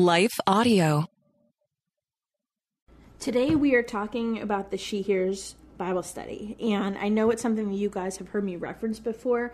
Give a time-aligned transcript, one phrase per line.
[0.00, 1.04] Life Audio.
[3.18, 7.68] Today we are talking about the She Hears Bible study, and I know it's something
[7.68, 9.52] that you guys have heard me reference before.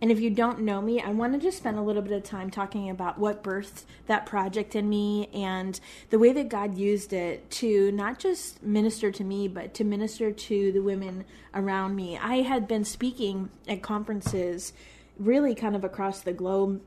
[0.00, 2.22] And if you don't know me, I want to just spend a little bit of
[2.22, 7.12] time talking about what birthed that project in me and the way that God used
[7.12, 12.16] it to not just minister to me, but to minister to the women around me.
[12.16, 14.72] I had been speaking at conferences
[15.18, 16.82] really kind of across the globe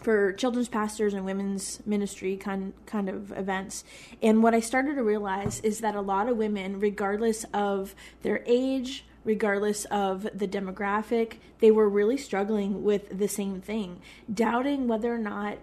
[0.00, 3.84] for children's pastors and women's ministry kind kind of events.
[4.22, 8.42] And what I started to realize is that a lot of women, regardless of their
[8.46, 14.00] age, regardless of the demographic, they were really struggling with the same thing,
[14.32, 15.58] doubting whether or not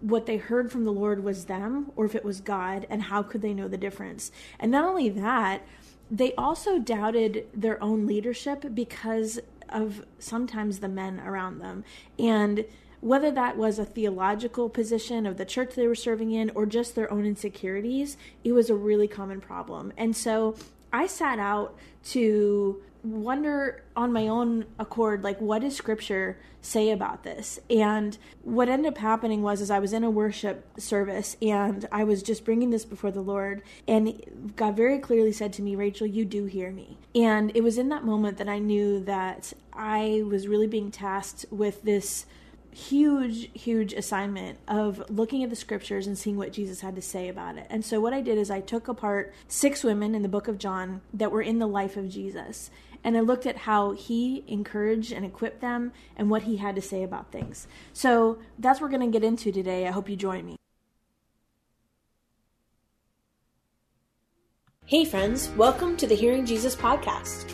[0.00, 3.22] what they heard from the Lord was them or if it was God, and how
[3.22, 4.32] could they know the difference.
[4.58, 5.62] And not only that,
[6.10, 9.38] they also doubted their own leadership because
[9.68, 11.84] of sometimes the men around them.
[12.18, 12.64] And
[13.02, 16.94] whether that was a theological position of the church they were serving in or just
[16.94, 19.92] their own insecurities, it was a really common problem.
[19.96, 20.54] And so
[20.92, 21.76] I sat out
[22.10, 28.68] to wonder on my own accord like what does scripture say about this and what
[28.68, 32.44] ended up happening was as i was in a worship service and i was just
[32.44, 34.22] bringing this before the lord and
[34.54, 37.88] god very clearly said to me rachael you do hear me and it was in
[37.88, 42.24] that moment that i knew that i was really being tasked with this
[42.72, 47.28] huge, huge assignment of looking at the scriptures and seeing what Jesus had to say
[47.28, 47.66] about it.
[47.70, 50.58] And so, what I did is I took apart six women in the book of
[50.58, 52.70] John that were in the life of Jesus.
[53.04, 56.82] And I looked at how he encouraged and equipped them and what he had to
[56.82, 57.66] say about things.
[57.92, 59.86] So, that's what we're going to get into today.
[59.86, 60.56] I hope you join me.
[64.86, 67.52] Hey, friends, welcome to the Hearing Jesus podcast.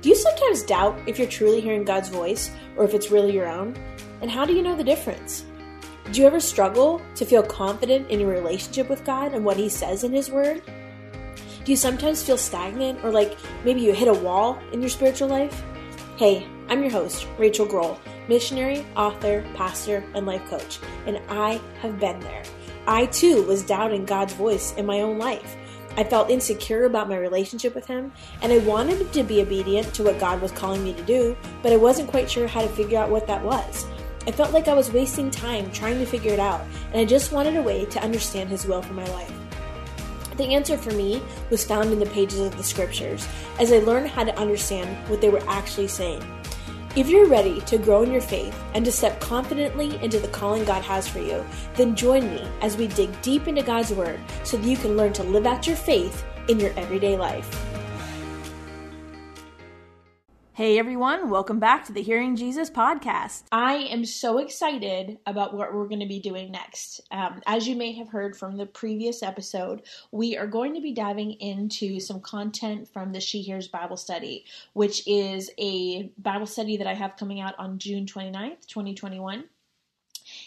[0.00, 3.46] Do you sometimes doubt if you're truly hearing God's voice or if it's really your
[3.46, 3.74] own?
[4.20, 5.44] And how do you know the difference?
[6.12, 9.68] Do you ever struggle to feel confident in your relationship with God and what He
[9.68, 10.62] says in His Word?
[11.64, 15.28] Do you sometimes feel stagnant or like maybe you hit a wall in your spiritual
[15.28, 15.62] life?
[16.16, 21.98] Hey, I'm your host, Rachael Groll, missionary, author, pastor, and life coach, and I have
[21.98, 22.42] been there.
[22.86, 25.56] I too was doubting God's voice in my own life.
[25.96, 28.12] I felt insecure about my relationship with Him,
[28.42, 31.72] and I wanted to be obedient to what God was calling me to do, but
[31.72, 33.86] I wasn't quite sure how to figure out what that was.
[34.26, 37.32] I felt like I was wasting time trying to figure it out, and I just
[37.32, 39.32] wanted a way to understand His will for my life.
[40.36, 43.26] The answer for me was found in the pages of the scriptures
[43.58, 46.22] as I learned how to understand what they were actually saying.
[46.96, 50.64] If you're ready to grow in your faith and to step confidently into the calling
[50.64, 51.44] God has for you,
[51.74, 55.12] then join me as we dig deep into God's Word so that you can learn
[55.14, 57.69] to live out your faith in your everyday life.
[60.60, 63.44] Hey everyone, welcome back to the Hearing Jesus podcast.
[63.50, 67.00] I am so excited about what we're going to be doing next.
[67.10, 69.80] Um, as you may have heard from the previous episode,
[70.12, 74.44] we are going to be diving into some content from the She Hears Bible Study,
[74.74, 79.44] which is a Bible study that I have coming out on June 29th, 2021.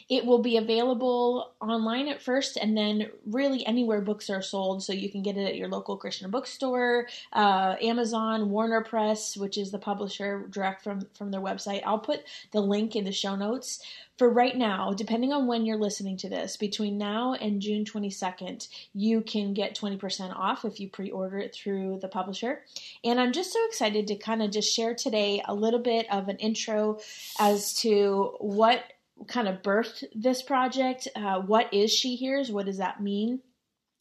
[0.09, 4.84] It will be available online at first and then really anywhere books are sold.
[4.84, 9.58] So you can get it at your local Christian bookstore, uh, Amazon, Warner Press, which
[9.58, 11.84] is the publisher direct from, from their website.
[11.86, 13.80] I'll put the link in the show notes.
[14.19, 18.68] For right now, depending on when you're listening to this, between now and June 22nd,
[18.94, 22.62] you can get 20% off if you pre order it through the publisher.
[23.03, 26.30] And I'm just so excited to kind of just share today a little bit of
[26.30, 27.00] an intro
[27.40, 28.84] as to what
[29.28, 31.07] kind of birthed this project.
[31.16, 32.51] Uh, what is She Hears?
[32.51, 33.41] What does that mean?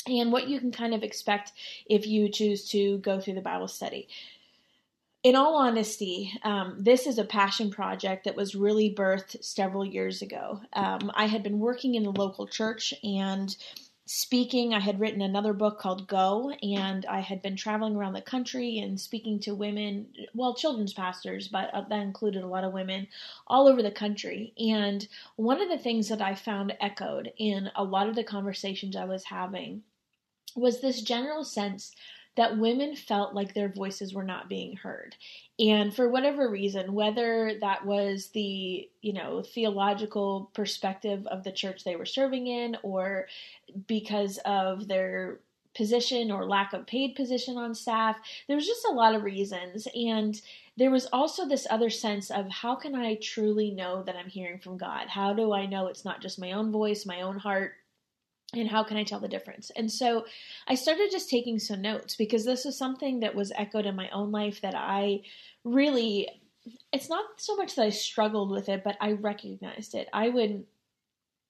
[0.07, 1.53] And what you can kind of expect
[1.87, 4.09] if you choose to go through the Bible study.
[5.23, 10.21] In all honesty, um, this is a passion project that was really birthed several years
[10.21, 10.61] ago.
[10.73, 13.57] Um, I had been working in the local church and
[14.05, 14.75] speaking.
[14.75, 18.79] I had written another book called Go, and I had been traveling around the country
[18.79, 23.07] and speaking to women, well, children's pastors, but uh, that included a lot of women
[23.47, 24.53] all over the country.
[24.59, 28.97] And one of the things that I found echoed in a lot of the conversations
[28.97, 29.83] I was having
[30.55, 31.93] was this general sense
[32.37, 35.15] that women felt like their voices were not being heard.
[35.59, 41.85] And for whatever reason, whether that was the, you know, theological perspective of the church
[41.85, 43.27] they were serving in or
[43.87, 45.41] because of their
[45.75, 49.87] position or lack of paid position on staff, there was just a lot of reasons.
[49.95, 50.41] And
[50.79, 54.59] there was also this other sense of how can I truly know that I'm hearing
[54.59, 55.09] from God?
[55.09, 57.75] How do I know it's not just my own voice, my own heart,
[58.55, 59.71] and how can I tell the difference?
[59.77, 60.27] And so
[60.69, 64.11] I started just taking some notes because this was something that was echoed in my
[64.11, 65.23] own life that I
[65.65, 66.29] really,
[66.93, 70.09] it's not so much that I struggled with it, but I recognized it.
[70.13, 70.65] I would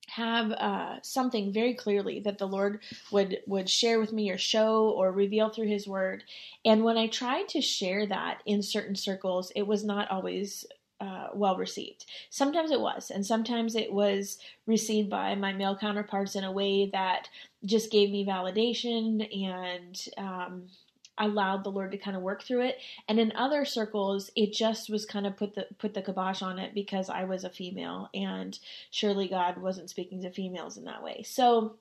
[0.08, 4.90] have uh, something very clearly that the Lord would would share with me or show
[4.90, 6.24] or reveal through His Word.
[6.64, 10.66] And when I tried to share that in certain circles, it was not always
[11.02, 12.06] uh, well received.
[12.30, 16.88] Sometimes it was, and sometimes it was received by my male counterparts in a way
[16.92, 17.28] that
[17.64, 20.68] just gave me validation and um,
[21.18, 22.78] allowed the Lord to kind of work through it.
[23.08, 26.60] And in other circles, it just was kind of put the put the kibosh on
[26.60, 28.56] it because I was a female, and
[28.92, 31.24] surely God wasn't speaking to females in that way.
[31.24, 31.74] So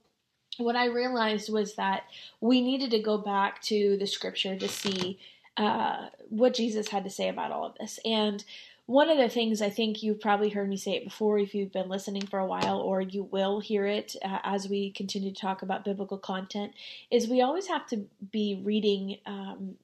[0.58, 2.06] what I realized was that
[2.40, 5.20] we needed to go back to the scripture to see
[5.58, 8.00] uh, what Jesus had to say about all of this.
[8.04, 8.44] And
[8.92, 11.72] one of the things I think you've probably heard me say it before if you've
[11.72, 15.40] been listening for a while, or you will hear it uh, as we continue to
[15.40, 16.74] talk about biblical content,
[17.10, 19.76] is we always have to be reading um,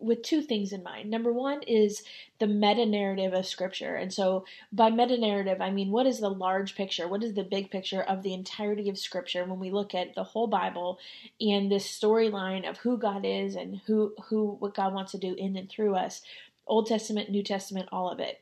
[0.00, 1.08] with two things in mind.
[1.08, 2.02] Number one is
[2.40, 3.94] the meta narrative of Scripture.
[3.94, 7.06] And so, by meta narrative, I mean, what is the large picture?
[7.06, 10.24] What is the big picture of the entirety of Scripture when we look at the
[10.24, 10.98] whole Bible
[11.40, 15.34] and this storyline of who God is and who, who what God wants to do
[15.34, 16.22] in and through us?
[16.66, 18.40] Old Testament, New Testament, all of it.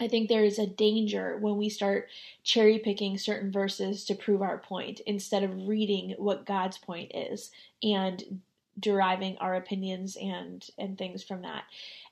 [0.00, 2.08] I think there is a danger when we start
[2.42, 7.50] cherry picking certain verses to prove our point instead of reading what God's point is
[7.82, 8.40] and
[8.78, 11.64] deriving our opinions and and things from that.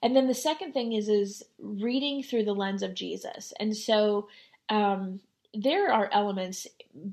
[0.03, 3.53] And then the second thing is is reading through the lens of Jesus.
[3.59, 4.29] And so
[4.69, 5.21] um,
[5.55, 6.67] there are elements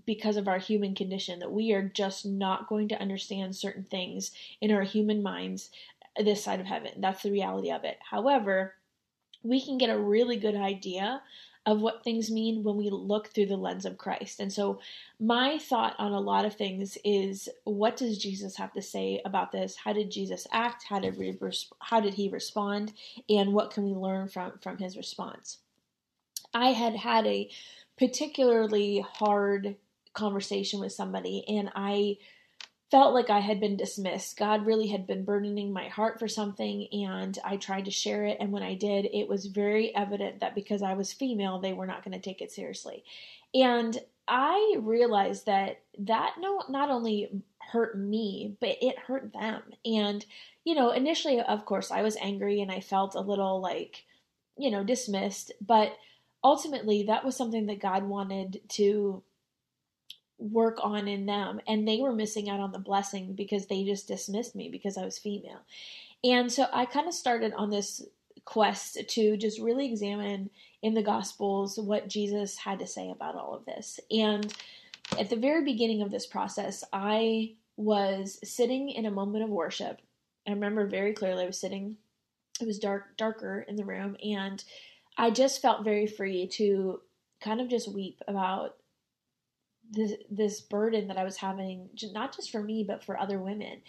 [0.06, 4.32] because of our human condition that we are just not going to understand certain things
[4.60, 5.70] in our human minds
[6.18, 6.92] this side of heaven.
[6.98, 7.98] That's the reality of it.
[8.10, 8.76] However,
[9.46, 11.22] we can get a really good idea
[11.66, 14.40] of what things mean when we look through the lens of Christ.
[14.40, 14.80] And so,
[15.20, 19.52] my thought on a lot of things is what does Jesus have to say about
[19.52, 19.76] this?
[19.76, 20.86] How did Jesus act?
[20.88, 21.38] How did we
[21.80, 22.94] how did he respond?
[23.30, 25.60] And what can we learn from from his response?
[26.54, 27.50] I had had a
[27.98, 29.76] particularly hard
[30.14, 32.18] conversation with somebody and I
[32.92, 34.38] felt like I had been dismissed.
[34.38, 38.38] God really had been burdening my heart for something, and I tried to share it.
[38.40, 41.88] And when I did, it was very evident that because I was female, they were
[41.88, 43.04] not going to take it seriously.
[43.54, 43.98] And
[44.28, 49.64] I realized that that no, not only hurt me, but it hurt them.
[49.84, 50.26] And,
[50.64, 54.04] you know, initially, of course, I was angry and I felt a little like,
[54.58, 55.52] you know, dismissed.
[55.62, 55.94] But
[56.44, 59.24] ultimately, that was something that God wanted to
[60.38, 64.08] work on in them and they were missing out on the blessing because they just
[64.08, 65.62] dismissed me because I was female.
[66.24, 68.04] And so I kind of started on this
[68.44, 70.50] quest to just really examine
[70.82, 74.00] in the gospels what Jesus had to say about all of this.
[74.12, 74.54] And
[75.20, 80.02] at the very beginning of this process, I was sitting in a moment of worship.
[80.48, 81.98] I remember very clearly I was sitting
[82.62, 84.64] it was dark darker in the room and
[85.18, 87.02] I just felt very free to
[87.42, 88.76] kind of just weep about
[89.92, 93.82] this this burden that I was having, not just for me but for other women.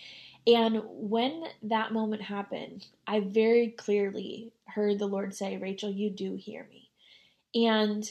[0.46, 6.34] And when that moment happened, I very clearly heard the Lord say, "Rachael, you do
[6.34, 6.90] hear me,"
[7.54, 8.10] and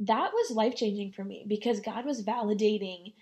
[0.00, 3.12] that was life changing for me because God was validating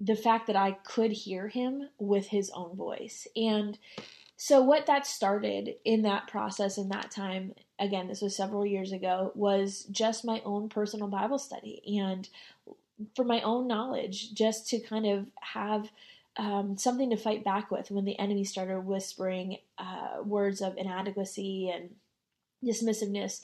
[0.00, 3.78] the fact that I could hear Him with His own voice and
[4.40, 8.92] so, what that started in that process in that time, again, this was several years
[8.92, 12.28] ago, was just my own personal Bible study and
[13.16, 15.90] for my own knowledge, just to kind of have
[16.36, 21.68] um, something to fight back with when the enemy started whispering uh, words of inadequacy
[21.74, 21.96] and
[22.64, 23.40] dismissiveness.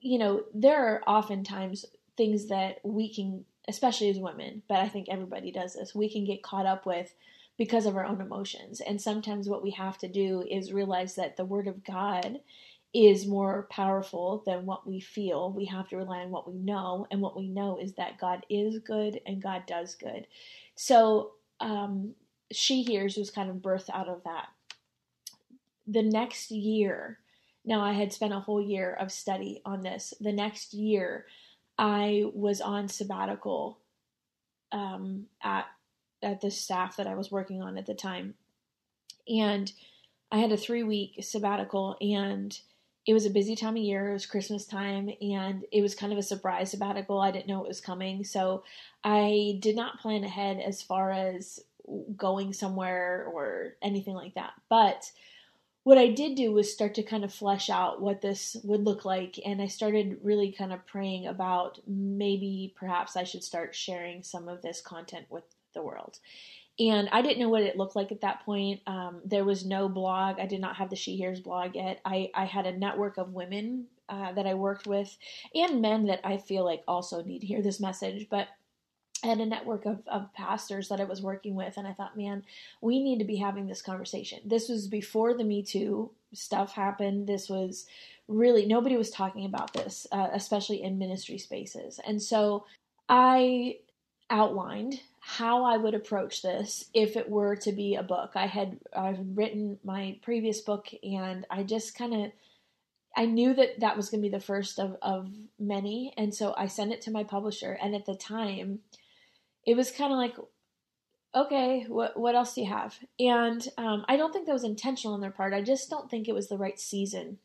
[0.00, 1.84] You know, there are oftentimes
[2.16, 6.24] things that we can, especially as women, but I think everybody does this, we can
[6.24, 7.14] get caught up with
[7.58, 8.80] because of our own emotions.
[8.80, 12.40] And sometimes what we have to do is realize that the Word of God
[12.94, 15.52] is more powerful than what we feel.
[15.52, 18.44] We have to rely on what we know, and what we know is that God
[18.48, 20.26] is good and God does good.
[20.74, 22.14] So, um,
[22.52, 24.46] She Hears was kind of birthed out of that.
[25.86, 27.18] The next year,
[27.64, 30.14] now I had spent a whole year of study on this.
[30.20, 31.26] The next year,
[31.78, 33.78] I was on sabbatical
[34.72, 35.66] um, at
[36.26, 38.34] at the staff that I was working on at the time.
[39.28, 39.72] And
[40.30, 42.58] I had a three week sabbatical and
[43.06, 44.10] it was a busy time of year.
[44.10, 47.20] It was Christmas time and it was kind of a surprise sabbatical.
[47.20, 48.24] I didn't know it was coming.
[48.24, 48.64] So
[49.04, 51.60] I did not plan ahead as far as
[52.16, 54.54] going somewhere or anything like that.
[54.68, 55.10] But
[55.84, 59.04] what I did do was start to kind of flesh out what this would look
[59.04, 59.38] like.
[59.46, 64.48] And I started really kind of praying about maybe perhaps I should start sharing some
[64.48, 65.44] of this content with
[65.76, 66.18] the world.
[66.78, 68.80] And I didn't know what it looked like at that point.
[68.86, 70.38] Um, there was no blog.
[70.38, 72.00] I did not have the She Hears blog yet.
[72.04, 75.16] I, I had a network of women uh, that I worked with,
[75.54, 78.28] and men that I feel like also need to hear this message.
[78.28, 78.48] But
[79.24, 82.16] I had a network of, of pastors that I was working with, and I thought,
[82.16, 82.44] man,
[82.82, 84.40] we need to be having this conversation.
[84.44, 87.26] This was before the Me Too stuff happened.
[87.26, 87.86] This was
[88.28, 91.98] really nobody was talking about this, uh, especially in ministry spaces.
[92.06, 92.66] And so
[93.08, 93.78] I
[94.28, 98.30] outlined how I would approach this if it were to be a book.
[98.36, 102.32] I had I've written my previous book, and I just kind of
[103.16, 105.28] I knew that that was going to be the first of of
[105.58, 107.76] many, and so I sent it to my publisher.
[107.82, 108.78] And at the time,
[109.66, 110.36] it was kind of like,
[111.34, 112.96] okay, what what else do you have?
[113.18, 115.52] And um, I don't think that was intentional on their part.
[115.52, 117.38] I just don't think it was the right season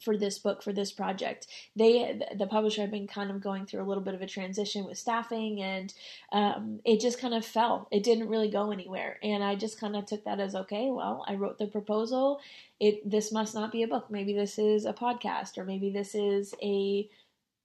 [0.00, 1.46] for this book for this project.
[1.76, 4.84] They the publisher had been kind of going through a little bit of a transition
[4.84, 5.92] with staffing and
[6.32, 7.88] um, it just kind of fell.
[7.90, 9.18] It didn't really go anywhere.
[9.22, 12.40] And i just kind of took that as okay well i wrote the proposal.
[12.78, 14.10] It this must not be a book.
[14.10, 17.08] Maybe this is a podcast or maybe this is a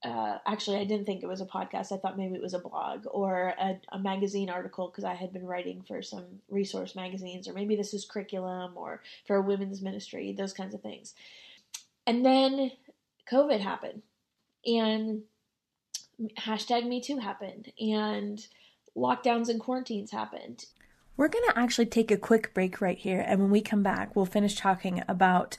[0.06, 1.92] uh, actually, I didn't think it was a podcast.
[1.92, 5.34] I thought maybe it was a blog or a, a magazine article because I had
[5.34, 9.82] been writing for some resource magazines, or maybe this is curriculum or for a women's
[9.82, 11.16] ministry, those kinds of things.
[12.08, 12.72] And then
[13.32, 14.04] COVID happened
[14.66, 15.24] and
[16.40, 18.46] hashtag Me Too happened and
[18.96, 20.66] lockdowns and quarantines happened.
[21.18, 23.24] We're going to actually take a quick break right here.
[23.26, 25.58] And when we come back, we'll finish talking about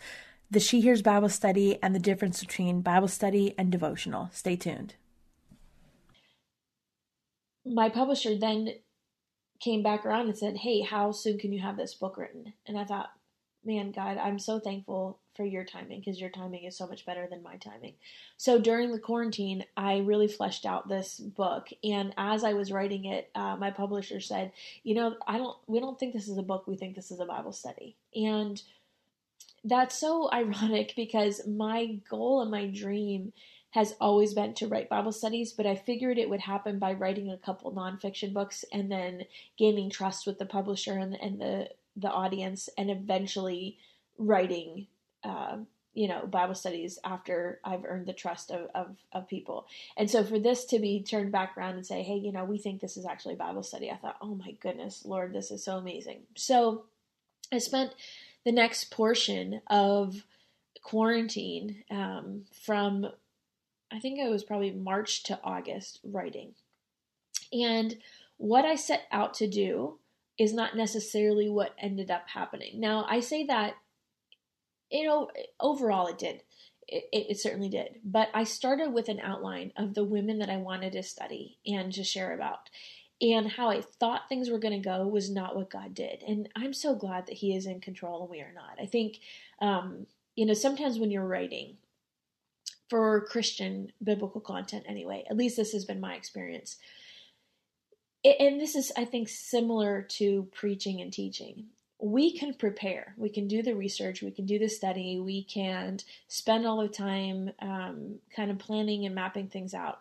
[0.51, 4.29] the She Hears Bible study and the difference between Bible study and devotional.
[4.33, 4.95] Stay tuned.
[7.65, 8.75] My publisher then
[9.61, 12.53] came back around and said, Hey, how soon can you have this book written?
[12.67, 13.11] And I thought,
[13.67, 17.27] man, God, I'm so thankful for your timing because your timing is so much better
[17.29, 17.95] than my timing.
[18.37, 23.05] So during the quarantine, I really fleshed out this book, and as I was writing
[23.05, 25.57] it, uh, my publisher said, "You know, I don't.
[25.67, 26.67] We don't think this is a book.
[26.67, 28.63] We think this is a Bible study." And
[29.65, 33.33] that's so ironic because my goal and my dream
[33.71, 37.31] has always been to write Bible studies, but I figured it would happen by writing
[37.31, 39.25] a couple nonfiction books and then
[39.59, 43.79] gaining trust with the publisher and, and the the audience, and eventually
[44.19, 44.87] writing
[45.25, 45.57] uh,
[45.97, 49.67] you know bible studies after i've earned the trust of, of, of people.
[49.97, 52.59] And so for this to be turned back around and say hey you know we
[52.59, 55.65] think this is actually a bible study i thought oh my goodness lord this is
[55.65, 56.21] so amazing.
[56.37, 56.85] So
[57.53, 57.95] i spent
[58.45, 60.25] the next portion of
[60.83, 63.07] quarantine um, from
[63.91, 66.53] i think it was probably march to august writing.
[67.53, 67.97] And
[68.37, 69.99] what i set out to do
[70.39, 73.75] is not necessarily what ended up happening now i say that
[74.91, 76.43] you know, overall it did.
[76.89, 78.01] It, it, it, certainly did.
[78.05, 81.93] But I started with an outline of the women that I wanted to study and
[81.93, 82.71] to share about.
[83.21, 86.23] And how I thought things were going to go was not what God did.
[86.23, 88.79] And I'm so glad that He is in control and we are not.
[88.81, 89.19] I think,
[89.61, 91.79] um, you know, sometimes when you're writing
[92.89, 96.77] for Christian biblical content, anyway, at least this has been my experience.
[98.41, 101.67] And this is, I think, similar to preaching and teaching
[101.99, 103.15] we can prepare.
[103.17, 104.23] We can do the research.
[104.23, 105.19] We can do the study.
[105.19, 110.01] We can spend all the time um, kind of planning and mapping things out.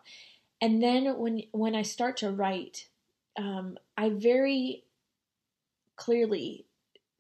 [0.62, 2.88] And then when when I start to write,
[3.38, 4.84] um, I very
[5.96, 6.65] clearly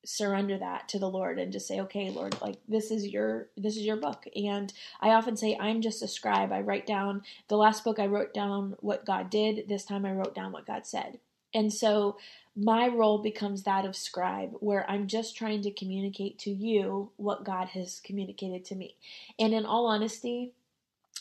[0.05, 3.75] surrender that to the Lord and just say, okay, Lord, like this is your this
[3.75, 4.25] is your book.
[4.35, 4.71] And
[5.01, 6.51] I often say I'm just a scribe.
[6.51, 9.67] I write down the last book I wrote down what God did.
[9.67, 11.19] This time I wrote down what God said.
[11.53, 12.17] And so
[12.55, 17.43] my role becomes that of scribe, where I'm just trying to communicate to you what
[17.43, 18.95] God has communicated to me.
[19.39, 20.53] And in all honesty,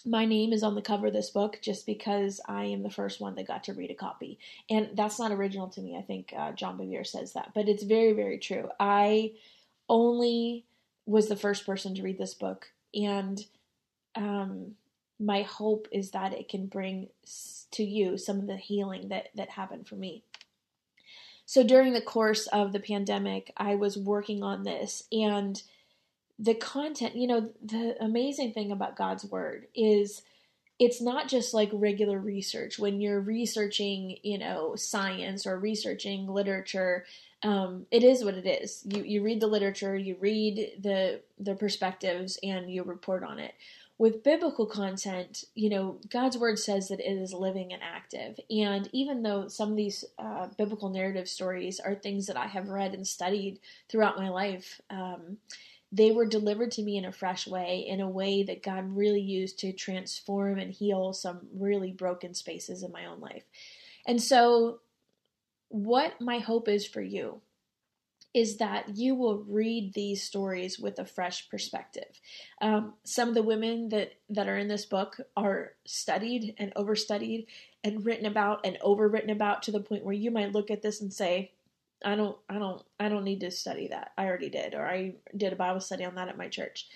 [0.05, 3.21] my name is on the cover of this book just because I am the first
[3.21, 4.39] one that got to read a copy.
[4.69, 5.97] And that's not original to me.
[5.97, 8.69] I think uh, John Bevere says that, but it's very, very true.
[8.79, 9.33] I
[9.89, 10.67] only
[11.07, 12.69] was the first person to read this book.
[12.95, 13.45] And
[14.15, 14.73] um,
[15.19, 17.09] my hope is that it can bring
[17.73, 20.23] to you some of the healing that, that happened for me.
[21.47, 25.63] So during the course of the pandemic, I was working on this and
[26.39, 30.23] the content, you know, the amazing thing about God's word is
[30.79, 32.79] it's not just like regular research.
[32.79, 37.05] When you're researching, you know, science or researching literature,
[37.43, 38.83] um, it is what it is.
[38.85, 43.55] You you read the literature, you read the the perspectives, and you report on it
[43.97, 48.41] with biblical content, you know, God's word says that it is living and active.
[48.51, 52.69] And even though some of these uh, biblical narrative stories are things that I have
[52.69, 55.39] read and studied throughout my life, um,
[55.95, 59.21] they were delivered to me in a fresh way, in a way that God really
[59.21, 63.45] used to transform and heal some really broken spaces in my own life.
[64.05, 64.81] And so,
[65.69, 67.41] what my hope is for you
[68.33, 72.21] is that you will read these stories with a fresh perspective.
[72.61, 77.47] Um, some of the women that, that are in this book are studied and overstudied
[77.85, 81.01] and written about and overwritten about to the point where you might look at this
[81.01, 81.53] and say,
[82.05, 84.13] I don't, I don't, I don't need to study that.
[84.17, 86.87] I already did, or I did a Bible study on that at my church.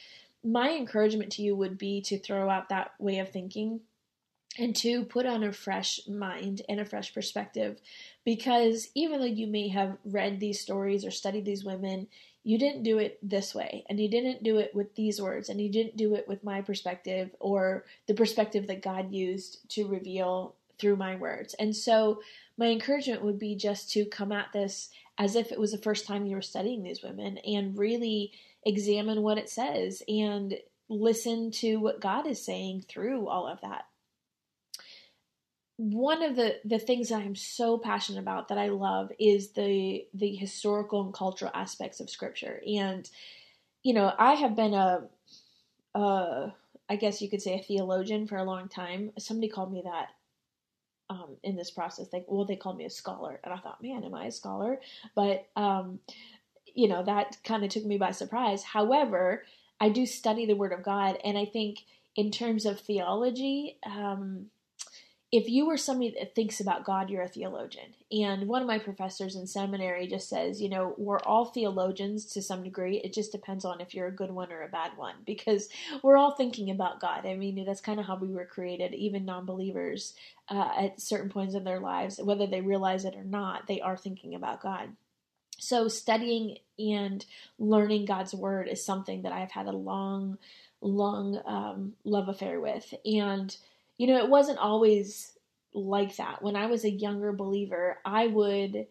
[0.45, 3.81] My encouragement to you would be to throw out that way of thinking
[4.59, 7.81] and to put on a fresh mind and a fresh perspective
[8.25, 12.09] because even though you may have read these stories or studied these women
[12.45, 15.61] you didn't do it this way and you didn't do it with these words and
[15.61, 20.55] you didn't do it with my perspective or the perspective that God used to reveal
[20.79, 22.21] through my words and so
[22.59, 26.07] my encouragement would be just to come at this as if it was the first
[26.07, 28.33] time you were studying these women and really
[28.67, 30.55] examine what it says and
[30.91, 33.85] listen to what God is saying through all of that
[35.79, 40.05] one of the the things that I'm so passionate about that I love is the
[40.13, 42.61] the historical and cultural aspects of scripture.
[42.67, 43.09] And
[43.85, 45.05] you know, I have been a
[45.95, 46.51] uh
[46.91, 49.13] I guess you could say a theologian for a long time.
[49.19, 50.09] Somebody called me that
[51.11, 52.09] um, in this process.
[52.09, 54.81] They well, they called me a scholar, and I thought, man, am I a scholar?
[55.15, 56.01] But um,
[56.75, 58.63] you know, that kind of took me by surprise.
[58.63, 59.45] However,
[59.81, 61.81] I do study the Word of God, and I think
[62.17, 64.47] in terms of theology, um,
[65.31, 67.95] if you were somebody that thinks about God, you're a theologian.
[68.11, 72.41] And one of my professors in seminary just says, you know, we're all theologians to
[72.41, 72.97] some degree.
[73.05, 75.69] It just depends on if you're a good one or a bad one because
[76.03, 77.27] we're all thinking about God.
[77.27, 78.95] I mean, that's kind of how we were created.
[78.95, 80.15] Even non believers
[80.51, 83.97] uh, at certain points in their lives, whether they realize it or not, they are
[83.97, 84.91] thinking about God.
[85.59, 87.25] So, studying and
[87.59, 90.39] learning God's word is something that I've had a long,
[90.81, 92.95] long um, love affair with.
[93.05, 93.57] And
[93.99, 95.33] you know, it wasn't always
[95.75, 96.41] like that.
[96.41, 98.87] When I was a younger believer, I would,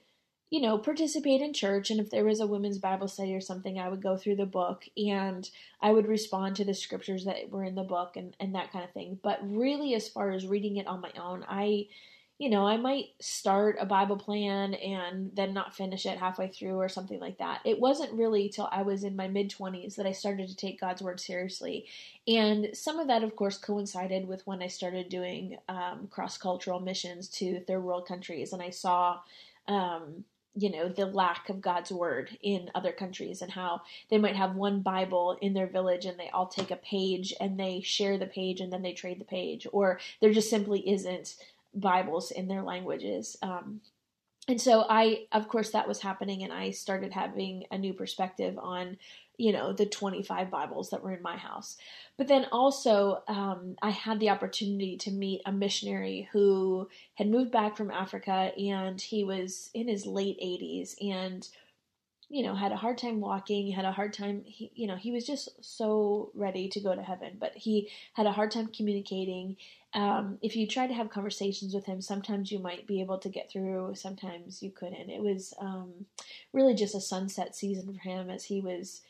[0.49, 1.89] you know, participate in church.
[1.89, 4.45] And if there was a women's Bible study or something, I would go through the
[4.45, 5.49] book and
[5.81, 8.85] I would respond to the scriptures that were in the book and, and that kind
[8.85, 9.19] of thing.
[9.21, 11.87] But really, as far as reading it on my own, I
[12.39, 16.75] you know, I might start a Bible plan and then not finish it halfway through
[16.75, 17.61] or something like that.
[17.65, 20.79] It wasn't really till I was in my mid 20s that I started to take
[20.79, 21.87] God's Word seriously.
[22.27, 26.79] And some of that, of course, coincided with when I started doing um, cross cultural
[26.79, 28.53] missions to third world countries.
[28.53, 29.21] And I saw,
[29.67, 30.23] um,
[30.57, 34.55] you know, the lack of God's Word in other countries and how they might have
[34.55, 38.25] one Bible in their village and they all take a page and they share the
[38.25, 39.67] page and then they trade the page.
[39.71, 41.35] Or there just simply isn't
[41.75, 43.37] Bibles in their languages.
[43.43, 43.81] Um,
[44.47, 48.57] and so I, of course, that was happening, and I started having a new perspective
[48.57, 48.97] on,
[49.37, 51.77] you know, the 25 Bibles that were in my house.
[52.17, 57.51] But then also, um, I had the opportunity to meet a missionary who had moved
[57.51, 61.47] back from Africa, and he was in his late 80s, and
[62.29, 65.11] you know had a hard time walking had a hard time he, you know he
[65.11, 69.55] was just so ready to go to heaven but he had a hard time communicating
[69.93, 73.29] um, if you try to have conversations with him, sometimes you might be able to
[73.29, 75.09] get through, sometimes you couldn't.
[75.09, 76.05] It was um,
[76.53, 79.01] really just a sunset season for him as he was,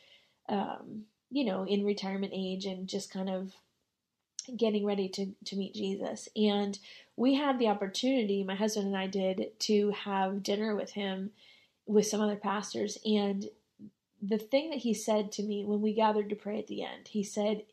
[0.48, 3.52] um, you know, in retirement age and just kind of
[4.56, 6.28] getting ready to, to meet Jesus.
[6.34, 6.78] And
[7.16, 11.30] we had the opportunity, my husband and I did, to have dinner with him
[11.86, 12.98] with some other pastors.
[13.04, 13.46] And
[14.22, 17.08] the thing that he said to me when we gathered to pray at the end,
[17.08, 17.64] he said,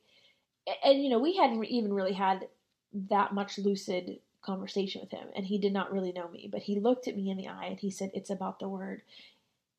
[0.84, 2.48] and you know, we hadn't even really had
[2.94, 6.80] that much lucid conversation with him and he did not really know me but he
[6.80, 9.02] looked at me in the eye and he said it's about the word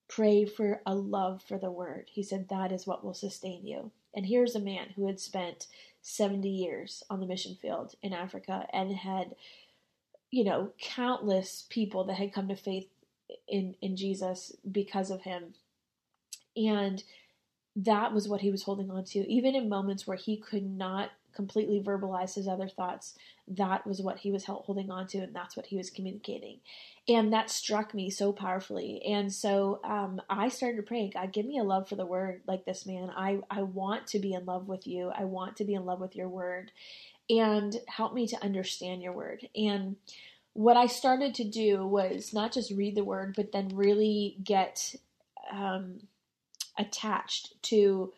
[0.09, 2.09] pray for a love for the word.
[2.12, 3.90] He said that is what will sustain you.
[4.14, 5.66] And here's a man who had spent
[6.03, 9.35] 70 years on the mission field in africa and had
[10.31, 12.87] you know countless people that had come to faith
[13.49, 15.55] in in jesus because of him.
[16.57, 17.03] And
[17.75, 21.11] that was what he was holding on to even in moments where he could not
[21.37, 23.14] completely verbalize his other thoughts,
[23.46, 26.59] that was what he was holding on to, and that's what he was communicating.
[27.07, 29.03] And that struck me so powerfully.
[29.07, 32.40] And so um, I started to pray, God, give me a love for the word
[32.49, 33.11] like this man.
[33.16, 35.12] I, I want to be in love with you.
[35.16, 36.72] I want to be in love with your word.
[37.29, 39.49] And help me to understand your word.
[39.55, 39.96] And
[40.53, 44.94] what I started to do was not just read the word, but then really get
[45.51, 46.01] um,
[46.79, 48.12] attached to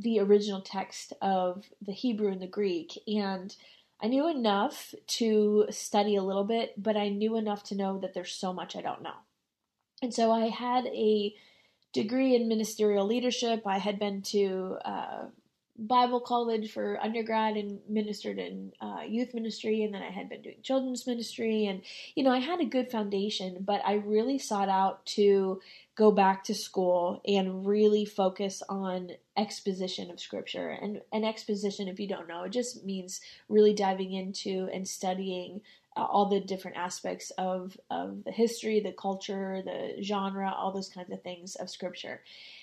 [0.00, 2.98] the original text of the Hebrew and the Greek.
[3.06, 3.54] And
[4.02, 8.14] I knew enough to study a little bit, but I knew enough to know that
[8.14, 9.16] there's so much I don't know.
[10.02, 11.34] And so I had a
[11.92, 13.66] degree in ministerial leadership.
[13.66, 15.24] I had been to uh,
[15.80, 20.42] Bible college for undergrad and ministered in uh, youth ministry, and then I had been
[20.42, 21.80] doing children's ministry, and
[22.14, 25.60] you know I had a good foundation, but I really sought out to
[25.96, 30.70] go back to school and really focus on exposition of scripture.
[30.70, 35.62] And an exposition, if you don't know, it just means really diving into and studying
[35.96, 40.88] uh, all the different aspects of of the history, the culture, the genre, all those
[40.88, 42.22] kinds of things of scripture.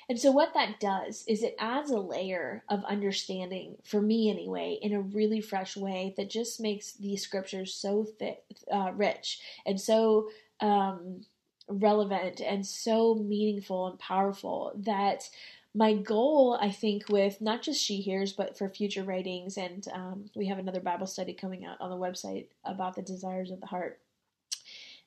[0.10, 4.80] And so, what that does is it adds a layer of understanding, for me anyway,
[4.82, 9.80] in a really fresh way that just makes these scriptures so thick, uh, rich and
[9.80, 10.30] so
[10.62, 11.26] um,
[11.68, 15.30] relevant and so meaningful and powerful that
[15.78, 20.26] my goal, I think, with not just She Hears, but for future writings, and um,
[20.36, 23.68] we have another Bible study coming out on the website about the desires of the
[23.68, 24.00] heart.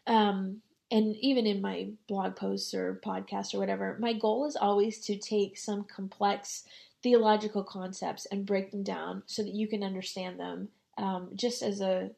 [0.07, 5.01] Um, and even in my blog posts or podcasts or whatever, my goal is always
[5.07, 6.63] to take some complex
[7.03, 11.81] theological concepts and break them down so that you can understand them um, just as
[11.81, 12.11] a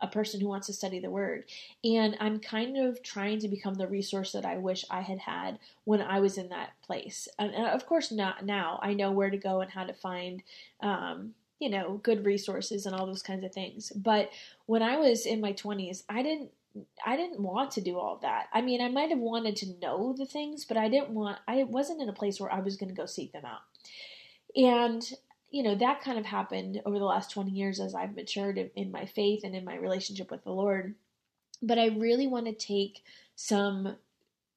[0.00, 1.44] a person who wants to study the word
[1.84, 5.58] and i'm kind of trying to become the resource that i wish i had had
[5.84, 9.36] when i was in that place and, of course not now i know where to
[9.36, 10.42] go and how to find
[10.80, 14.30] um, you know good resources and all those kinds of things but
[14.66, 16.50] when i was in my 20s i didn't
[17.04, 18.46] I didn't want to do all that.
[18.52, 21.64] I mean, I might have wanted to know the things, but I didn't want, I
[21.64, 23.60] wasn't in a place where I was going to go seek them out.
[24.56, 25.04] And,
[25.52, 28.90] you know, that kind of happened over the last 20 years as I've matured in,
[28.90, 30.94] my faith and in my relationship with the Lord.
[31.62, 33.04] But I really want to take
[33.36, 33.96] some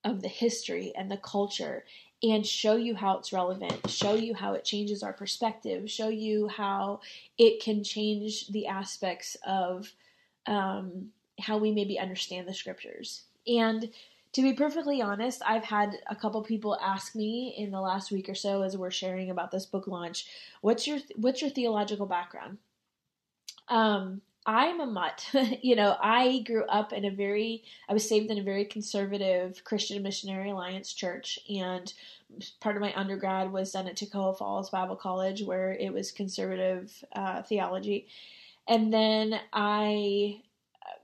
[0.05, 1.84] of the history and the culture
[2.23, 6.47] and show you how it's relevant, show you how it changes our perspective, show you
[6.47, 7.01] how
[7.38, 9.91] it can change the aspects of,
[10.47, 11.10] um,
[11.41, 13.23] how we maybe understand the scriptures.
[13.45, 13.89] And
[14.36, 18.28] to be perfectly honest, I've had a couple people ask me in the last week
[18.28, 20.28] or so as we're sharing about this book launch,
[20.60, 22.58] what's your what's your theological background?
[23.69, 25.26] Um, I'm a mutt.
[25.62, 29.63] you know, I grew up in a very, I was saved in a very conservative
[29.63, 31.93] Christian Missionary Alliance church, and
[32.60, 36.91] part of my undergrad was done at Toccoa Falls Bible College, where it was conservative
[37.13, 38.08] uh, theology.
[38.67, 40.41] And then I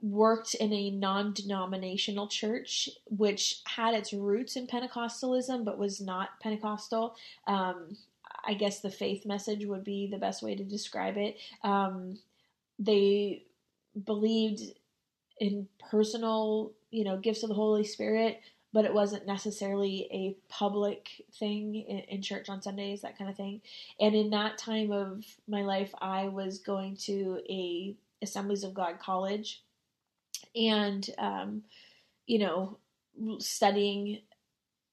[0.01, 6.39] worked in a non denominational church, which had its roots in Pentecostalism but was not
[6.39, 7.15] Pentecostal.
[7.47, 7.97] Um,
[8.45, 11.37] I guess the faith message would be the best way to describe it.
[11.63, 12.17] Um,
[12.79, 13.43] they
[14.05, 14.61] believed
[15.39, 18.41] in personal, you know, gifts of the Holy Spirit,
[18.73, 23.35] but it wasn't necessarily a public thing in, in, church on Sundays, that kind of
[23.35, 23.61] thing.
[23.99, 28.99] And in that time of my life, I was going to a Assemblies of God
[28.99, 29.63] college,
[30.55, 31.63] and um,
[32.25, 32.77] you know
[33.39, 34.19] studying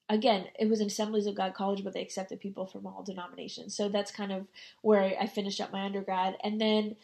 [0.09, 3.77] again it was an assemblies of god college but they accepted people from all denominations.
[3.77, 4.47] So that's kind of
[4.83, 6.37] where i finished up my undergrad.
[6.43, 6.97] And then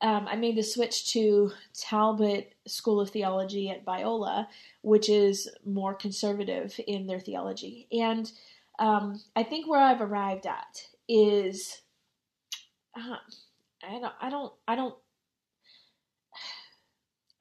[0.00, 4.46] um, i made the switch to talbot school of theology at biola
[4.82, 7.86] which is more conservative in their theology.
[7.92, 8.30] And
[8.78, 11.82] um, i think where i've arrived at is
[12.96, 13.16] uh,
[13.82, 14.94] I don't, I don't, I don't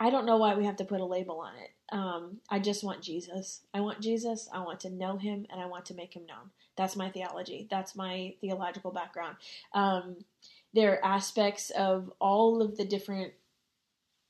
[0.01, 1.69] I don't know why we have to put a label on it.
[1.95, 3.61] Um, I just want Jesus.
[3.71, 4.49] I want Jesus.
[4.51, 6.49] I want to know him and I want to make him known.
[6.75, 7.67] That's my theology.
[7.69, 9.35] That's my theological background.
[9.75, 10.15] Um,
[10.73, 13.33] there are aspects of all of the different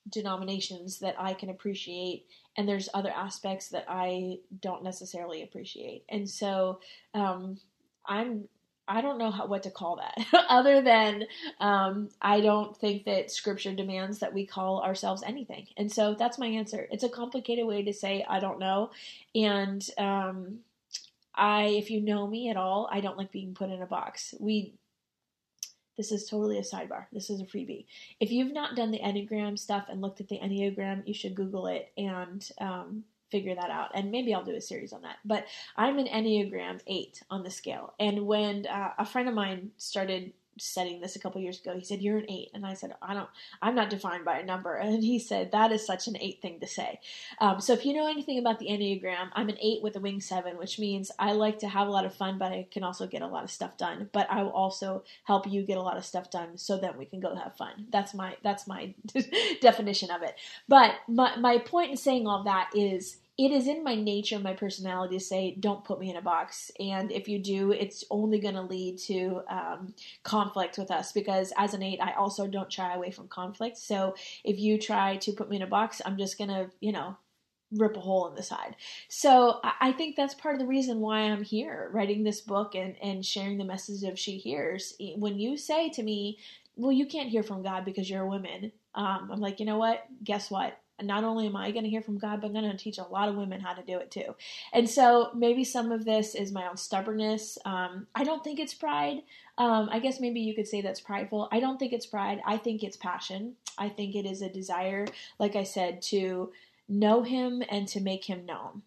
[0.10, 2.26] denominations that I can appreciate,
[2.58, 6.04] and there's other aspects that I don't necessarily appreciate.
[6.10, 6.82] And so
[7.14, 7.60] um,
[8.06, 8.50] I'm
[8.92, 11.24] I don't know how, what to call that other than
[11.62, 15.68] um, I don't think that scripture demands that we call ourselves anything.
[15.78, 16.90] And so that's my answer.
[16.92, 18.92] It's a complicated way to say I don't know.
[19.34, 20.60] And um,
[21.34, 24.36] I, if you know me at all, I don't like being put in a box.
[24.42, 24.74] We,
[25.96, 27.06] this is totally a sidebar.
[27.14, 27.86] This is a freebie.
[28.20, 31.68] If you've not done the Enneagram stuff and looked at the Enneagram, you should Google
[31.68, 33.92] it and um, figure that out.
[33.94, 35.18] And maybe I'll do a series on that.
[35.26, 37.94] But I'm an Enneagram 8 on the scale.
[38.00, 41.84] And when uh, a friend of mine started studying this a couple years ago, he
[41.84, 42.50] said, You're an 8.
[42.54, 43.30] And I said, I don't,
[43.62, 44.76] I'm not defined by a number.
[44.76, 47.00] And he said, That is such an 8 thing to say.
[47.40, 50.22] Um, so if you know anything about the Enneagram, I'm an 8 with a wing
[50.22, 53.08] 7, which means I like to have a lot of fun, but I can also
[53.08, 54.10] get a lot of stuff done.
[54.12, 57.06] But I will also help you get a lot of stuff done so that we
[57.06, 57.88] can go have fun.
[57.92, 58.94] That's my, that's my
[59.62, 60.36] definition of it.
[60.68, 64.54] But my, my point in saying all that is, it is in my nature, my
[64.54, 66.70] personality to say, don't put me in a box.
[66.80, 71.52] And if you do, it's only going to lead to um, conflict with us because
[71.58, 73.78] as an eight, I also don't shy away from conflict.
[73.78, 76.92] So if you try to put me in a box, I'm just going to, you
[76.92, 77.18] know,
[77.72, 78.76] rip a hole in the side.
[79.08, 82.96] So I think that's part of the reason why I'm here writing this book and,
[83.02, 84.94] and sharing the message of She Hears.
[85.16, 86.38] When you say to me,
[86.76, 89.78] well, you can't hear from God because you're a woman, um, I'm like, you know
[89.78, 90.06] what?
[90.24, 90.78] Guess what?
[91.04, 93.04] Not only am I going to hear from God, but I'm going to teach a
[93.04, 94.36] lot of women how to do it too.
[94.74, 97.58] And so maybe some of this is my own stubbornness.
[97.66, 99.24] Um, I don't think it's pride.
[99.58, 101.48] Um, I guess maybe you could say that's prideful.
[101.52, 102.42] I don't think it's pride.
[102.46, 103.56] I think it's passion.
[103.78, 105.08] I think it is a desire,
[105.40, 106.52] like I said, to
[106.88, 108.84] know him and to make him known.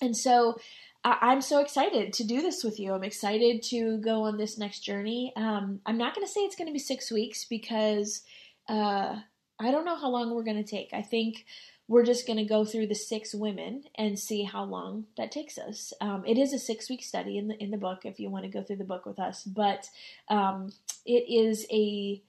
[0.00, 0.58] And so
[1.04, 2.92] I- am so excited to do this with you.
[2.92, 5.32] I'm excited to go on this next journey.
[5.36, 8.22] Um, I'm not going to say it's going to be six weeks because
[8.68, 9.16] uh,
[9.62, 10.90] I don't know how long we're going to take.
[10.92, 11.44] I think
[11.88, 15.58] we're just going to go through the six women and see how long that takes
[15.58, 15.92] us.
[16.00, 18.44] Um, it is a six week study in the in the book if you want
[18.44, 19.88] to go through the book with us, but
[20.28, 20.72] um,
[21.04, 22.22] it is a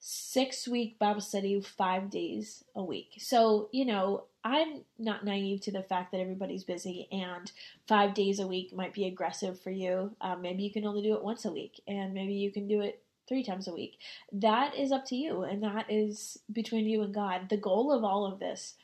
[0.00, 3.14] six week Bible study, five days a week.
[3.18, 7.52] So, you know, I'm not naive to the fact that everybody's busy and
[7.86, 10.16] five days a week might be aggressive for you.
[10.22, 12.80] Um, maybe you can only do it once a week, and maybe you can do
[12.80, 13.98] it three times a week.
[14.32, 17.48] That is up to you, and that is between you and God.
[17.48, 18.74] The goal of all of this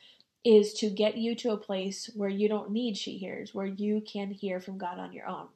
[0.43, 4.01] is to get you to a place where you don't need she hears, where you
[4.01, 5.47] can hear from God on your own.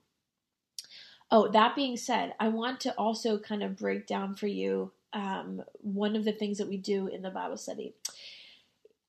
[1.32, 5.64] Oh, that being said, I want to also kind of break down for you um,
[5.80, 7.94] one of the things that we do in the Bible study.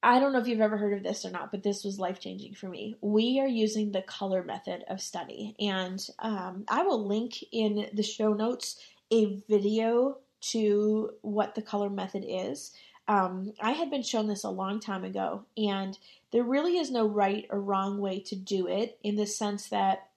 [0.05, 2.18] I don't know if you've ever heard of this or not, but this was life
[2.21, 2.97] changing for me.
[3.01, 8.03] We are using the color method of study, and um, I will link in the
[8.03, 8.81] show notes
[9.12, 12.72] a video to what the color method is.
[13.09, 15.96] Um, I had been shown this a long time ago, and
[16.33, 20.09] there really is no right or wrong way to do it in the sense that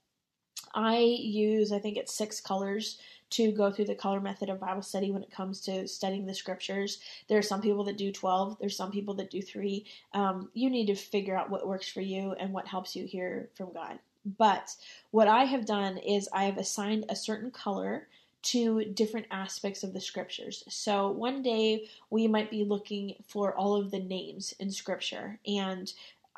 [0.73, 2.99] I use, I think it's six colors
[3.31, 6.33] to go through the color method of Bible study when it comes to studying the
[6.33, 6.99] scriptures.
[7.27, 9.85] There are some people that do 12, there's some people that do three.
[10.13, 13.49] Um, you need to figure out what works for you and what helps you hear
[13.55, 13.99] from God.
[14.37, 14.75] But
[15.11, 18.07] what I have done is I have assigned a certain color
[18.45, 20.63] to different aspects of the scriptures.
[20.69, 25.91] So one day we might be looking for all of the names in scripture and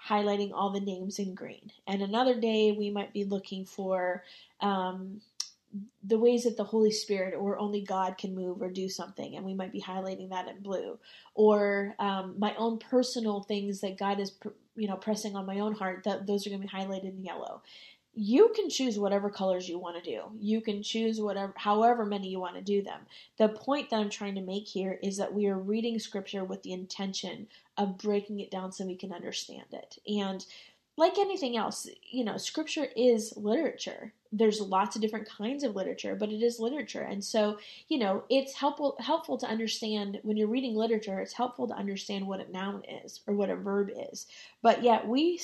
[0.08, 1.72] highlighting all the names in green.
[1.86, 4.24] And another day we might be looking for
[4.62, 5.22] um,
[6.04, 9.46] the ways that the Holy Spirit or only God can move or do something, and
[9.46, 10.98] we might be highlighting that in blue,
[11.36, 14.32] or um, my own personal things that God is,
[14.76, 16.04] you know, pressing on my own heart.
[16.06, 17.62] That those are going to be highlighted in yellow.
[18.20, 20.24] You can choose whatever colors you want to do.
[20.40, 23.02] You can choose whatever, however many you want to do them.
[23.38, 26.64] The point that I'm trying to make here is that we are reading Scripture with
[26.64, 30.44] the intention of breaking it down so we can understand it, and
[30.98, 34.14] like anything else, you know, scripture is literature.
[34.32, 37.04] There's lots of different kinds of literature, but it is literature.
[37.04, 41.68] And so, you know, it's helpful helpful to understand when you're reading literature, it's helpful
[41.68, 44.26] to understand what a noun is or what a verb is.
[44.64, 45.40] But yet we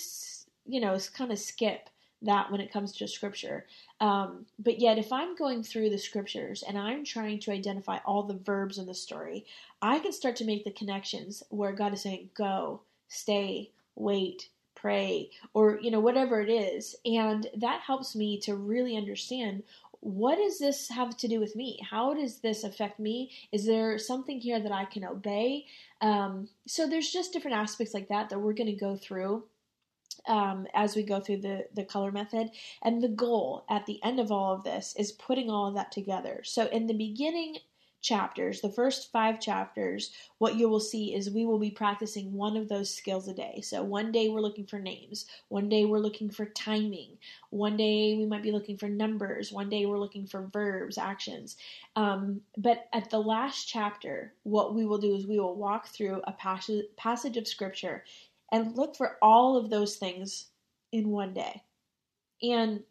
[0.66, 1.90] you know, kind of skip
[2.24, 3.66] that when it comes to scripture.
[4.00, 8.24] Um, but yet, if I'm going through the scriptures and I'm trying to identify all
[8.24, 9.46] the verbs in the story,
[9.82, 15.30] I can start to make the connections where God is saying, go, stay, wait, pray
[15.54, 16.96] or you know whatever it is.
[17.06, 19.64] And that helps me to really understand
[20.02, 21.80] what does this have to do with me?
[21.90, 23.32] How does this affect me?
[23.54, 25.66] Is there something here that i can obey?
[26.02, 29.44] Um, so there's just different aspects like that that we're going to go through
[30.28, 32.50] um, as we go through the, the color method.
[32.84, 35.92] And the goal at the end of all of this is putting all of that
[35.92, 36.42] together.
[36.44, 37.58] So, in the beginning
[38.04, 42.58] chapters, the first five chapters, what you will see is we will be practicing one
[42.58, 43.62] of those skills a day.
[43.64, 47.18] So one day we're looking for names, one day we're looking for timing,
[47.50, 51.56] one day we might be looking for numbers, one day we're looking for verbs, actions.
[51.96, 56.22] Um, but at the last chapter, what we will do is we will walk through
[56.26, 58.04] a passage, passage of scripture
[58.54, 60.46] and look for all of those things
[60.92, 61.64] in one day.
[62.44, 62.84] And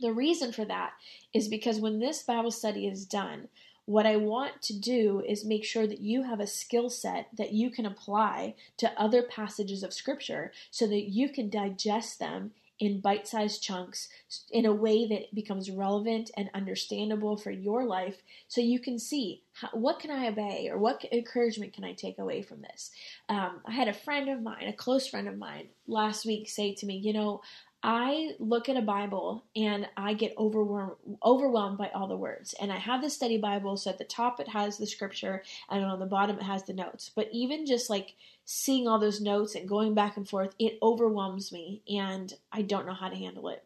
[0.00, 0.90] the reason for that
[1.32, 3.48] is because when this Bible study is done,
[3.84, 7.52] what I want to do is make sure that you have a skill set that
[7.52, 12.50] you can apply to other passages of Scripture so that you can digest them
[12.82, 14.08] in bite sized chunks
[14.50, 19.40] in a way that becomes relevant and understandable for your life so you can see
[19.52, 22.90] how, what can I obey or what encouragement can I take away from this.
[23.28, 26.74] Um, I had a friend of mine, a close friend of mine, last week say
[26.74, 27.42] to me, You know,
[27.82, 32.54] I look at a Bible and I get overwhelmed overwhelmed by all the words.
[32.60, 35.84] And I have the study Bible, so at the top it has the scripture, and
[35.84, 37.10] on the bottom it has the notes.
[37.14, 38.14] But even just like
[38.44, 42.86] seeing all those notes and going back and forth, it overwhelms me, and I don't
[42.86, 43.64] know how to handle it.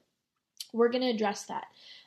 [0.73, 1.67] We're going to address that.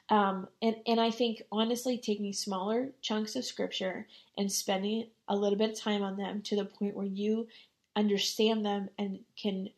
[0.10, 5.58] Um, and, and I think honestly, taking smaller chunks of scripture and spending a little
[5.58, 7.48] bit of time on them to the point where you
[7.96, 9.70] understand them and can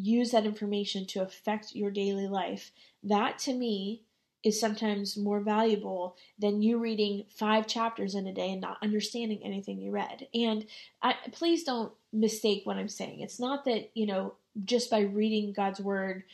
[0.00, 4.02] use that information to affect your daily life, that to me
[4.42, 9.40] is sometimes more valuable than you reading five chapters in a day and not understanding
[9.42, 10.26] anything you read.
[10.32, 10.64] And
[11.02, 13.20] I, please don't mistake what I'm saying.
[13.20, 14.34] It's not that, you know,
[14.64, 16.24] just by reading God's word,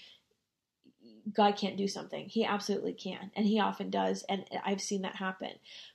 [1.33, 2.27] God can't do something.
[2.27, 3.33] He absolutely can.
[3.35, 4.25] And he often does.
[4.29, 5.51] And I've seen that happen.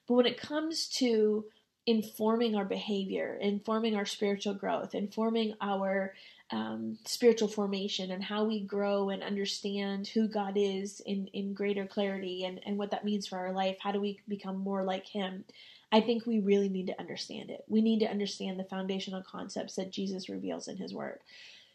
[0.06, 1.46] But when it comes to
[1.88, 6.14] informing our behavior, informing our spiritual growth, informing our
[6.52, 11.86] um, spiritual formation and how we grow and understand who God is in, in greater
[11.86, 13.78] clarity and, and what that means for our life.
[13.80, 15.46] How do we become more like Him?
[15.92, 17.64] I think we really need to understand it.
[17.68, 21.20] We need to understand the foundational concepts that Jesus reveals in His Word.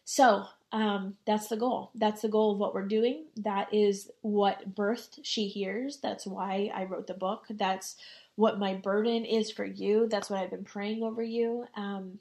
[0.05, 1.91] So um, that's the goal.
[1.95, 3.25] That's the goal of what we're doing.
[3.35, 5.97] That is what birthed She Hears.
[5.97, 7.45] That's why I wrote the book.
[7.49, 7.95] That's
[8.35, 10.07] what my burden is for you.
[10.07, 11.65] That's what I've been praying over you.
[11.75, 12.19] Um,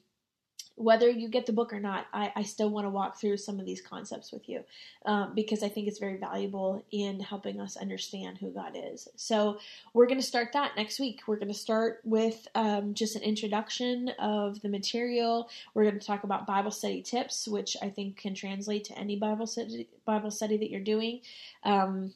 [0.77, 3.59] whether you get the book or not, I, I still want to walk through some
[3.59, 4.63] of these concepts with you
[5.05, 9.09] um, because I think it's very valuable in helping us understand who God is.
[9.17, 9.59] So,
[9.95, 11.23] we're going to start that next week.
[11.27, 15.49] We're going to start with um, just an introduction of the material.
[15.75, 19.17] We're going to talk about Bible study tips, which I think can translate to any
[19.17, 21.21] Bible study, Bible study that you're doing.
[21.65, 22.13] Um,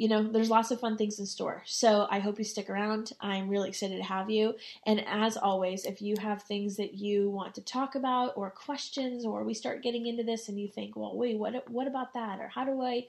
[0.00, 1.62] you know, there's lots of fun things in store.
[1.66, 3.12] So I hope you stick around.
[3.20, 4.54] I'm really excited to have you.
[4.86, 9.26] And as always, if you have things that you want to talk about or questions,
[9.26, 12.40] or we start getting into this and you think, well, wait, what, what about that?
[12.40, 13.08] Or how do I,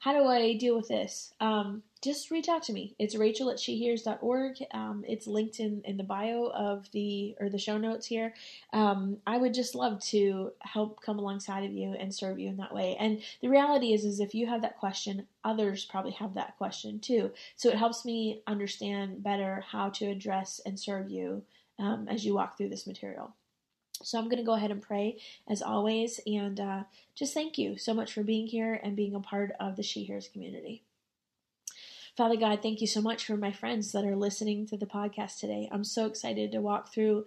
[0.00, 1.32] how do I deal with this?
[1.38, 2.96] Um, just reach out to me.
[2.98, 4.56] It's rachael at shehears.org.
[4.74, 8.34] Um, it's linked in, in the bio of the, or the show notes here.
[8.72, 12.56] Um, I would just love to help come alongside of you and serve you in
[12.56, 12.96] that way.
[12.98, 16.98] And the reality is, is if you have that question, others probably have that question
[16.98, 17.30] too.
[17.54, 21.42] So it helps me understand better how to address and serve you
[21.78, 23.32] um, as you walk through this material.
[24.02, 26.82] So I'm going to go ahead and pray as always and uh,
[27.14, 30.02] just thank you so much for being here and being a part of the She
[30.02, 30.82] Hears community.
[32.14, 35.38] Father God, thank you so much for my friends that are listening to the podcast
[35.38, 35.68] today.
[35.72, 37.24] I'm so excited to walk through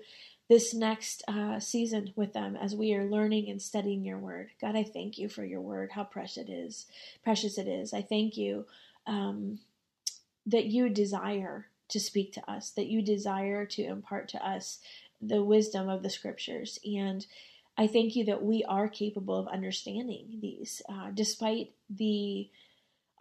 [0.47, 4.51] this next uh, season with them as we are learning and studying your word.
[4.61, 6.85] God, I thank you for your word, how precious it is.
[7.23, 7.95] Precious it is.
[7.95, 8.67] I thank you
[9.07, 9.57] um,
[10.45, 14.79] that you desire to speak to us, that you desire to impart to us
[15.19, 16.77] the wisdom of the scriptures.
[16.85, 17.25] And
[17.75, 22.49] I thank you that we are capable of understanding these, uh, despite the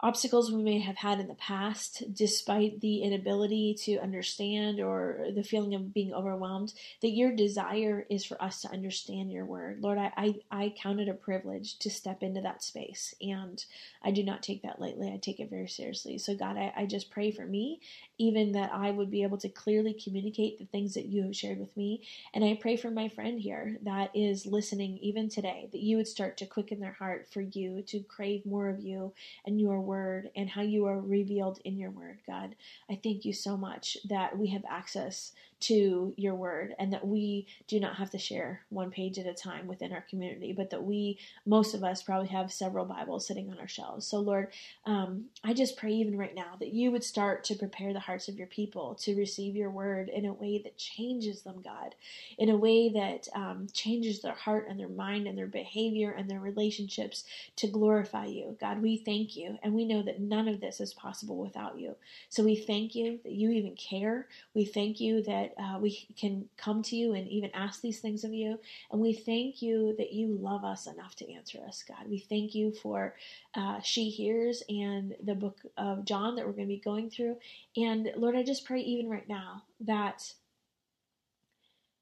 [0.05, 5.41] obstacles we may have had in the past, despite the inability to understand or the
[5.41, 9.81] feeling of being overwhelmed, that your desire is for us to understand your word.
[9.81, 13.65] Lord, I, I, I count it a privilege to step into that space, and
[14.03, 15.11] I do not take that lightly.
[15.11, 16.19] I take it very seriously.
[16.19, 17.79] So, God, I, I just pray for me,
[18.19, 21.57] even that I would be able to clearly communicate the things that you have shared
[21.57, 22.03] with me.
[22.31, 26.07] And I pray for my friend here that is listening even today, that you would
[26.07, 29.11] start to quicken their heart for you, to crave more of you
[29.47, 29.94] and your word
[30.35, 32.55] and how you are revealed in your word, God.
[32.89, 35.31] I thank you so much that we have access
[35.61, 39.33] to your word and that we do not have to share one page at a
[39.33, 43.49] time within our community, but that we, most of us, probably have several Bibles sitting
[43.49, 44.05] on our shelves.
[44.05, 44.49] So, Lord,
[44.85, 48.27] um, I just pray even right now that you would start to prepare the hearts
[48.27, 51.95] of your people to receive your word in a way that changes them, God,
[52.37, 56.29] in a way that um, changes their heart and their mind and their behavior and
[56.29, 57.23] their relationships
[57.57, 58.57] to glorify you.
[58.59, 61.95] God, we thank you, and we know that none of this is possible without you.
[62.29, 64.27] So, we thank you that you even care.
[64.53, 68.23] We thank you that uh, we can come to you and even ask these things
[68.23, 68.59] of you.
[68.91, 72.09] And we thank you that you love us enough to answer us, God.
[72.09, 73.15] We thank you for
[73.55, 77.37] uh, She Hears and the book of John that we're going to be going through.
[77.75, 80.33] And Lord, I just pray even right now that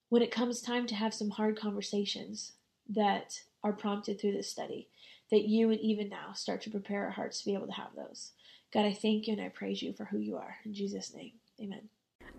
[0.10, 2.54] when it comes time to have some hard conversations
[2.90, 4.88] that are prompted through this study,
[5.32, 7.96] that you would even now start to prepare our hearts to be able to have
[7.96, 8.32] those.
[8.74, 10.58] God, I thank you and I praise you for who you are.
[10.66, 11.90] In Jesus' name, amen.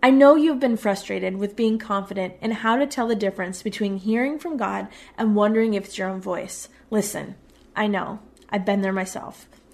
[0.03, 3.97] I know you've been frustrated with being confident in how to tell the difference between
[3.97, 6.69] hearing from God and wondering if it's your own voice.
[6.91, 7.35] Listen,
[7.75, 8.19] I know.
[8.49, 9.47] I've been there myself.